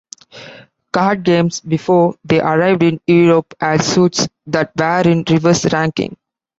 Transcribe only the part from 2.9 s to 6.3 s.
Europe, had suits that were in reverse ranking.